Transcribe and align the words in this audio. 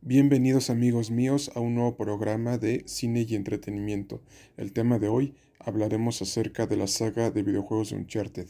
Bienvenidos 0.00 0.70
amigos 0.70 1.10
míos 1.10 1.50
a 1.56 1.60
un 1.60 1.74
nuevo 1.74 1.96
programa 1.96 2.56
de 2.56 2.84
cine 2.86 3.26
y 3.28 3.34
entretenimiento. 3.34 4.22
El 4.56 4.72
tema 4.72 5.00
de 5.00 5.08
hoy 5.08 5.34
hablaremos 5.58 6.22
acerca 6.22 6.68
de 6.68 6.76
la 6.76 6.86
saga 6.86 7.32
de 7.32 7.42
videojuegos 7.42 7.90
de 7.90 7.96
Uncharted. 7.96 8.46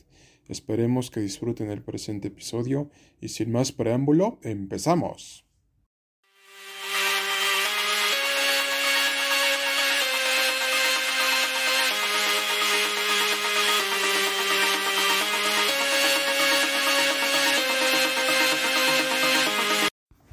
Esperemos 0.46 1.10
que 1.10 1.20
disfruten 1.20 1.70
el 1.70 1.80
presente 1.80 2.28
episodio 2.28 2.90
y 3.22 3.30
sin 3.30 3.50
más 3.50 3.72
preámbulo, 3.72 4.38
empezamos. 4.42 5.47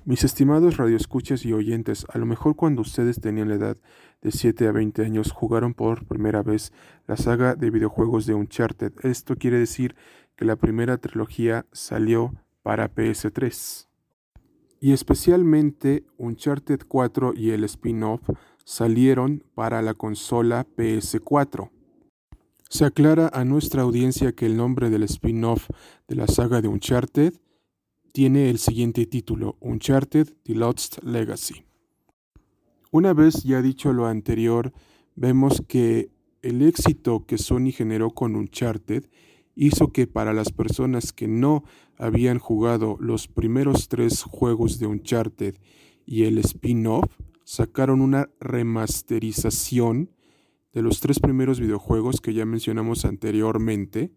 Mis 0.08 0.24
estimados 0.24 0.78
radioescuchas 0.78 1.46
y 1.46 1.54
oyentes, 1.54 2.06
a 2.14 2.20
lo 2.20 2.28
mejor 2.28 2.56
cuando 2.56 2.84
ustedes 2.84 3.20
tenían 3.20 3.50
la 3.50 3.56
edad 3.56 3.78
de 4.22 4.32
7 4.32 4.68
a 4.68 4.72
20 4.72 5.04
años 5.04 5.32
jugaron 5.32 5.74
por 5.74 6.06
primera 6.06 6.44
vez 6.44 6.72
la 7.08 7.18
saga 7.18 7.56
de 7.56 7.72
videojuegos 7.72 8.28
de 8.28 8.36
Uncharted. 8.36 8.94
Esto 9.02 9.36
quiere 9.36 9.58
decir 9.58 9.96
que 10.36 10.46
la 10.46 10.58
primera 10.58 11.00
trilogía 11.00 11.66
salió 11.72 12.36
para 12.62 12.94
PS3. 12.94 13.88
Y 14.80 14.94
especialmente 14.94 16.06
Uncharted 16.18 16.82
4 16.88 17.34
y 17.36 17.50
el 17.50 17.64
spin-off 17.64 18.30
salieron 18.64 19.44
para 19.56 19.82
la 19.82 19.96
consola 19.96 20.68
PS4. 20.78 21.72
Se 22.70 22.86
aclara 22.86 23.32
a 23.34 23.44
nuestra 23.44 23.82
audiencia 23.82 24.34
que 24.34 24.46
el 24.46 24.56
nombre 24.56 24.92
del 24.92 25.02
spin-off 25.02 25.68
de 26.08 26.16
la 26.16 26.28
saga 26.28 26.62
de 26.62 26.68
Uncharted 26.68 27.34
tiene 28.16 28.50
el 28.50 28.60
siguiente 28.60 29.06
título, 29.06 29.58
Uncharted 29.60 30.30
The 30.44 30.56
Lost 30.56 31.04
Legacy. 31.04 31.66
Una 32.90 33.14
vez 33.14 33.44
ya 33.44 33.62
dicho 33.62 33.92
lo 33.92 34.06
anterior, 34.06 34.72
vemos 35.18 35.62
que 35.68 36.12
el 36.42 36.62
éxito 36.62 37.26
que 37.26 37.38
Sony 37.38 37.74
generó 37.74 38.12
con 38.12 38.38
Uncharted 38.38 39.10
hizo 39.54 39.92
que 39.92 40.08
para 40.08 40.32
las 40.32 40.54
personas 40.54 41.12
que 41.12 41.28
no 41.28 41.66
habían 41.98 42.40
jugado 42.40 42.96
los 43.02 43.28
primeros 43.28 43.90
tres 43.90 44.24
juegos 44.24 44.80
de 44.80 44.88
Uncharted 44.88 45.56
y 46.06 46.24
el 46.24 46.38
spin-off, 46.38 47.18
sacaron 47.44 48.00
una 48.00 48.30
remasterización 48.40 50.10
de 50.72 50.82
los 50.82 51.02
tres 51.02 51.20
primeros 51.20 51.60
videojuegos 51.60 52.22
que 52.22 52.34
ya 52.34 52.46
mencionamos 52.46 53.04
anteriormente, 53.04 54.14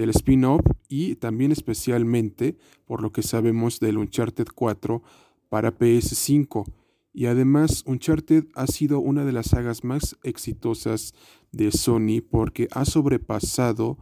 del 0.00 0.10
spin-off 0.10 0.62
y 0.88 1.16
también 1.16 1.52
especialmente 1.52 2.56
por 2.86 3.02
lo 3.02 3.12
que 3.12 3.22
sabemos 3.22 3.80
del 3.80 3.98
Uncharted 3.98 4.46
4 4.54 5.02
para 5.50 5.76
PS5. 5.76 6.64
Y 7.12 7.26
además 7.26 7.84
Uncharted 7.86 8.46
ha 8.54 8.66
sido 8.66 9.00
una 9.00 9.24
de 9.24 9.32
las 9.32 9.48
sagas 9.48 9.84
más 9.84 10.16
exitosas 10.22 11.12
de 11.52 11.70
Sony 11.70 12.22
porque 12.28 12.68
ha 12.72 12.86
sobrepasado 12.86 13.98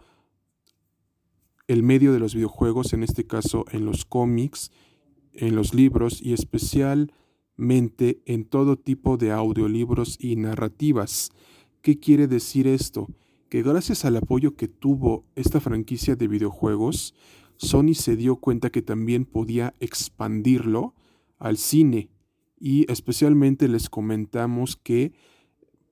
el 1.66 1.82
medio 1.82 2.12
de 2.12 2.20
los 2.20 2.34
videojuegos, 2.34 2.92
en 2.92 3.02
este 3.02 3.26
caso 3.26 3.64
en 3.72 3.84
los 3.84 4.04
cómics, 4.04 4.70
en 5.32 5.56
los 5.56 5.74
libros 5.74 6.22
y 6.22 6.32
especialmente 6.32 8.22
en 8.24 8.44
todo 8.44 8.78
tipo 8.78 9.16
de 9.16 9.32
audiolibros 9.32 10.16
y 10.20 10.36
narrativas. 10.36 11.30
¿Qué 11.82 11.98
quiere 11.98 12.28
decir 12.28 12.68
esto? 12.68 13.08
Que 13.48 13.62
gracias 13.62 14.04
al 14.04 14.16
apoyo 14.16 14.56
que 14.56 14.68
tuvo 14.68 15.24
esta 15.34 15.60
franquicia 15.60 16.16
de 16.16 16.28
videojuegos, 16.28 17.14
Sony 17.56 17.94
se 17.94 18.16
dio 18.16 18.36
cuenta 18.36 18.70
que 18.70 18.82
también 18.82 19.24
podía 19.24 19.74
expandirlo 19.80 20.94
al 21.38 21.56
cine. 21.56 22.10
Y 22.60 22.90
especialmente 22.90 23.68
les 23.68 23.88
comentamos 23.88 24.76
que 24.76 25.12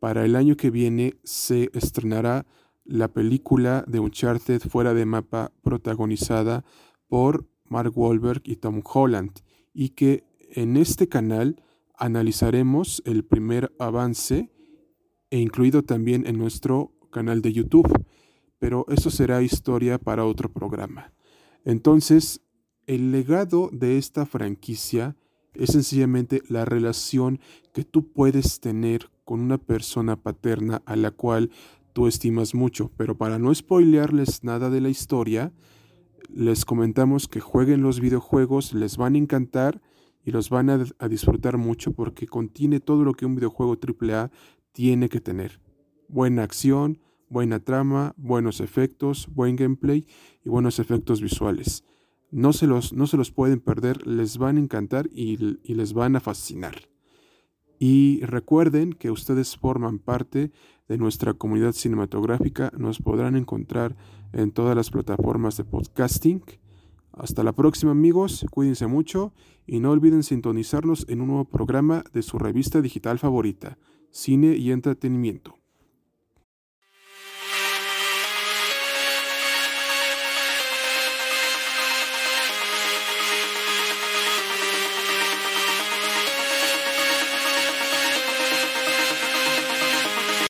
para 0.00 0.24
el 0.24 0.36
año 0.36 0.56
que 0.56 0.70
viene 0.70 1.14
se 1.24 1.70
estrenará 1.72 2.46
la 2.84 3.08
película 3.08 3.84
de 3.88 4.00
Uncharted 4.00 4.60
fuera 4.62 4.94
de 4.94 5.06
mapa 5.06 5.52
protagonizada 5.62 6.64
por 7.08 7.48
Mark 7.64 7.92
Wahlberg 7.96 8.42
y 8.44 8.56
Tom 8.56 8.82
Holland 8.84 9.40
y 9.72 9.90
que 9.90 10.24
en 10.50 10.76
este 10.76 11.08
canal 11.08 11.62
analizaremos 11.98 13.02
el 13.06 13.24
primer 13.24 13.74
avance 13.78 14.50
e 15.30 15.38
incluido 15.38 15.82
también 15.82 16.26
en 16.26 16.38
nuestro 16.38 16.92
canal 17.10 17.42
de 17.42 17.52
YouTube, 17.52 17.90
pero 18.58 18.86
eso 18.88 19.10
será 19.10 19.42
historia 19.42 19.98
para 19.98 20.24
otro 20.24 20.52
programa. 20.52 21.12
Entonces, 21.64 22.40
el 22.86 23.12
legado 23.12 23.70
de 23.72 23.98
esta 23.98 24.26
franquicia 24.26 25.16
es 25.54 25.70
sencillamente 25.70 26.42
la 26.48 26.64
relación 26.64 27.40
que 27.72 27.84
tú 27.84 28.12
puedes 28.12 28.60
tener 28.60 29.10
con 29.24 29.40
una 29.40 29.58
persona 29.58 30.16
paterna 30.16 30.82
a 30.86 30.96
la 30.96 31.10
cual 31.10 31.50
tú 31.92 32.06
estimas 32.06 32.54
mucho. 32.54 32.90
Pero 32.96 33.16
para 33.16 33.38
no 33.38 33.54
spoilearles 33.54 34.44
nada 34.44 34.70
de 34.70 34.80
la 34.80 34.88
historia, 34.88 35.52
les 36.28 36.64
comentamos 36.64 37.28
que 37.28 37.40
jueguen 37.40 37.82
los 37.82 38.00
videojuegos, 38.00 38.72
les 38.72 38.96
van 38.96 39.14
a 39.14 39.18
encantar 39.18 39.80
y 40.24 40.30
los 40.30 40.50
van 40.50 40.70
a, 40.70 41.08
disfrutar 41.08 41.56
mucho 41.56 41.92
porque 41.92 42.26
contiene 42.26 42.80
todo 42.80 43.04
lo 43.04 43.14
que 43.14 43.26
un 43.26 43.36
videojuego 43.36 43.76
AAA 43.76 44.30
tiene 44.72 45.08
que 45.08 45.20
tener. 45.20 45.60
Buena 46.08 46.44
acción, 46.44 47.00
buena 47.28 47.58
trama, 47.58 48.14
buenos 48.16 48.60
efectos, 48.60 49.28
buen 49.34 49.56
gameplay 49.56 50.06
y 50.44 50.48
buenos 50.48 50.78
efectos 50.78 51.20
visuales. 51.20 51.84
No 52.30 52.52
se 52.52 52.66
los, 52.66 52.92
no 52.92 53.06
se 53.06 53.16
los 53.16 53.30
pueden 53.30 53.60
perder, 53.60 54.06
les 54.06 54.38
van 54.38 54.56
a 54.56 54.60
encantar 54.60 55.08
y, 55.12 55.58
y 55.62 55.74
les 55.74 55.92
van 55.92 56.16
a 56.16 56.20
fascinar. 56.20 56.88
Y 57.78 58.20
recuerden 58.24 58.92
que 58.92 59.10
ustedes 59.10 59.56
forman 59.56 59.98
parte 59.98 60.52
de 60.88 60.98
nuestra 60.98 61.34
comunidad 61.34 61.72
cinematográfica, 61.72 62.72
nos 62.76 63.00
podrán 63.00 63.36
encontrar 63.36 63.96
en 64.32 64.52
todas 64.52 64.76
las 64.76 64.90
plataformas 64.90 65.56
de 65.56 65.64
podcasting. 65.64 66.42
Hasta 67.12 67.42
la 67.42 67.52
próxima 67.52 67.92
amigos, 67.92 68.46
cuídense 68.50 68.86
mucho 68.86 69.32
y 69.66 69.80
no 69.80 69.90
olviden 69.90 70.22
sintonizarnos 70.22 71.06
en 71.08 71.20
un 71.20 71.28
nuevo 71.28 71.44
programa 71.46 72.04
de 72.12 72.22
su 72.22 72.38
revista 72.38 72.80
digital 72.80 73.18
favorita, 73.18 73.78
Cine 74.10 74.54
y 74.56 74.70
Entretenimiento. 74.70 75.65